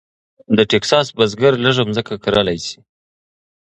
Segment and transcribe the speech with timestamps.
[0.55, 2.79] د ټیکساس بزګر لږه ځمکه کرلی شي.